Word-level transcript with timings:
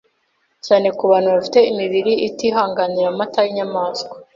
cyane 0.65 0.87
ku 0.97 1.03
bantu 1.11 1.29
bafite 1.35 1.59
imibiri 1.71 2.11
itihinganira 2.27 3.07
amata 3.13 3.39
y’inyamaswa, 3.45 4.13